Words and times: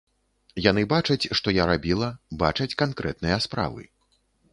Яны 0.69 0.83
бачаць, 0.93 1.29
што 1.39 1.53
я 1.57 1.67
рабіла, 1.71 2.09
бачаць 2.45 2.77
канкрэтныя 2.83 3.37
справы. 3.47 3.87